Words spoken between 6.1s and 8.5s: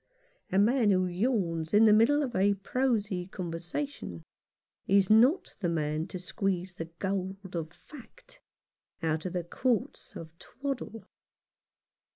squeeze the gold of fact